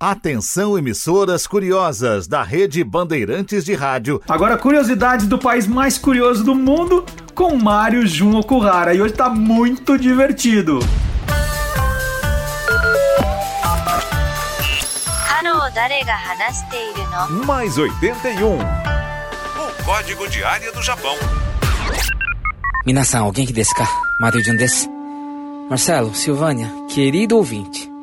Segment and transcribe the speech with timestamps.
[0.00, 4.22] Atenção, emissoras curiosas da Rede Bandeirantes de Rádio.
[4.28, 8.94] Agora, curiosidades do país mais curioso do mundo com Mário Jun Okuhara.
[8.94, 10.78] E hoje tá muito divertido.
[17.44, 18.56] Mais 81.
[18.56, 21.16] O código de área do Japão.
[22.86, 23.88] Minasan, alguém que desu ka?
[24.20, 24.88] Mário Jun desu.
[25.68, 27.97] Marcelo, Silvânia, querido ouvinte.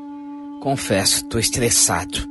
[0.65, 2.27] Confesso, tô estressado.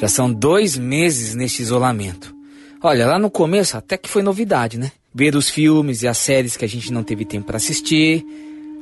[0.00, 2.34] Já são dois meses neste isolamento.
[2.82, 4.90] Olha, lá no começo até que foi novidade, né?
[5.14, 8.24] Ver os filmes e as séries que a gente não teve tempo para assistir,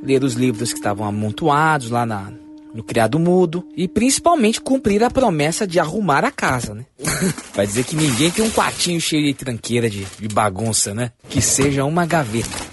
[0.01, 2.33] ler os livros que estavam amontoados lá na,
[2.73, 6.87] no criado mudo e principalmente cumprir a promessa de arrumar a casa, né?
[7.57, 11.11] Vai dizer que ninguém tem um quartinho cheio de tranqueira de, de bagunça, né?
[11.29, 12.68] Que seja uma gaveta.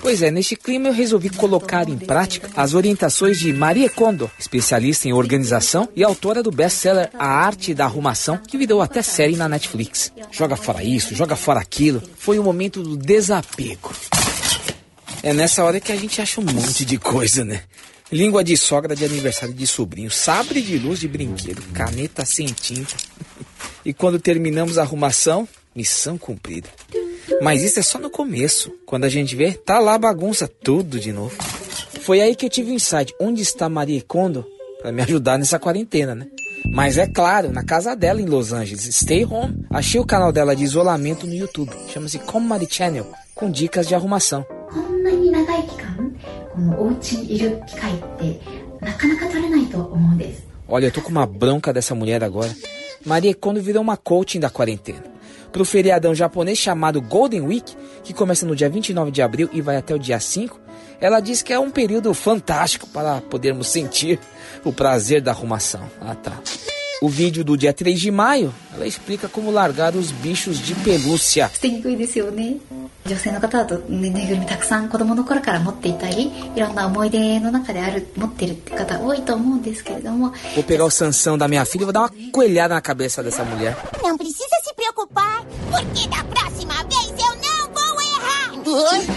[0.00, 5.06] Pois é, neste clima eu resolvi colocar em prática as orientações de Maria Kondo, especialista
[5.06, 9.48] em organização e autora do best-seller A Arte da Arrumação, que virou até série na
[9.48, 10.12] Netflix.
[10.30, 12.02] Joga fora isso, joga fora aquilo.
[12.16, 13.92] Foi o momento do desapego.
[15.22, 17.62] É nessa hora que a gente acha um monte de coisa, né?
[18.10, 22.94] Língua de sogra de aniversário de sobrinho, sabre de luz de brinquedo, caneta sem tinta.
[23.82, 26.68] E quando terminamos a arrumação, missão cumprida.
[27.40, 28.72] Mas isso é só no começo.
[28.84, 31.36] Quando a gente vê, tá lá a bagunça tudo de novo.
[32.02, 33.14] Foi aí que eu tive o insight.
[33.20, 34.44] Onde está Maria Kondo?
[34.80, 36.26] Pra me ajudar nessa quarentena, né?
[36.72, 39.64] Mas é claro, na casa dela em Los Angeles, Stay Home.
[39.70, 41.72] Achei o canal dela de isolamento no YouTube.
[41.88, 44.44] Chama-se Comedy Channel, com dicas de arrumação.
[50.68, 52.54] Olha, eu tô com uma bronca dessa mulher agora.
[53.04, 55.09] Maria Kondo virou uma coaching da quarentena
[55.52, 59.60] para o feriadão japonês chamado Golden Week, que começa no dia 29 de abril e
[59.60, 60.60] vai até o dia 5,
[61.00, 64.18] ela diz que é um período fantástico para podermos sentir
[64.64, 65.90] o prazer da arrumação.
[66.00, 66.38] Ah, tá.
[67.00, 71.50] O vídeo do dia 3 de maio, ela explica como largar os bichos de pelúcia.
[80.54, 83.44] Vou pegar o Sansão da minha filha e vou dar uma coelhada na cabeça dessa
[83.44, 83.78] mulher.
[84.02, 89.16] Não precisa se preocupar, porque da próxima vez eu não vou errar.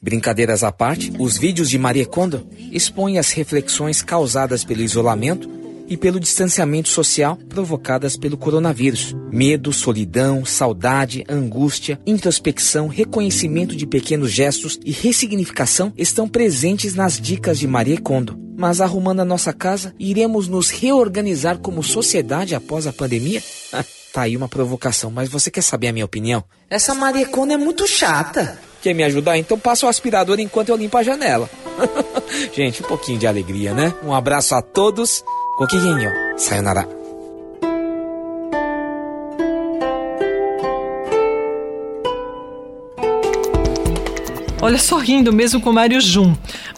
[0.00, 5.61] Brincadeiras à parte, os vídeos de Maria Kondo expõem as reflexões causadas pelo isolamento
[5.92, 9.14] e pelo distanciamento social provocadas pelo coronavírus.
[9.30, 17.58] Medo, solidão, saudade, angústia, introspecção, reconhecimento de pequenos gestos e ressignificação estão presentes nas dicas
[17.58, 18.40] de Maria Kondo.
[18.56, 23.42] Mas arrumando a nossa casa, iremos nos reorganizar como sociedade após a pandemia?
[24.14, 26.42] tá aí uma provocação, mas você quer saber a minha opinião?
[26.70, 28.58] Essa Maria Kondo é muito chata.
[28.80, 29.36] Quer me ajudar?
[29.36, 31.50] Então passa o aspirador enquanto eu limpo a janela.
[32.54, 33.94] Gente, um pouquinho de alegria, né?
[34.02, 35.22] Um abraço a todos
[35.57, 36.39] ごきげんよう。
[36.39, 36.87] さよなら。
[44.59, 46.35] Olha, só rindo mesmo com Mário Jum.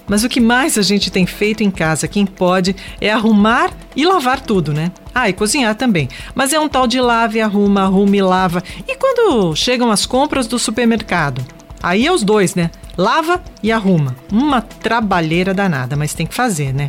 [0.08, 4.06] Mas o que mais a gente tem feito em casa, quem pode, é arrumar e
[4.06, 4.92] lavar tudo, né?
[5.14, 6.10] Ah, e cozinhar também.
[6.36, 8.64] Mas é um tal de lave, arruma, arruma e lava.
[8.88, 11.46] E quando chegam as compras do supermercado?
[11.82, 12.70] Aí é os dois, né?
[12.98, 14.16] Lava e arruma.
[14.32, 16.88] Uma trabalheira danada, mas tem que fazer, né?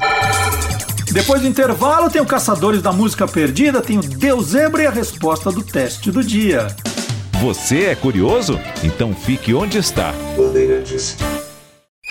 [1.11, 4.91] Depois do intervalo, tem o Caçadores da Música Perdida, tem o Deus Zebra e a
[4.91, 6.67] resposta do teste do dia.
[7.41, 8.59] Você é curioso?
[8.83, 10.13] Então fique onde está.
[10.37, 11.17] Bandeirantes